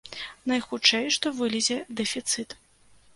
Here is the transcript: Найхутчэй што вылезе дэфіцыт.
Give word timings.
Найхутчэй 0.51 1.05
што 1.15 1.31
вылезе 1.39 1.77
дэфіцыт. 1.99 2.57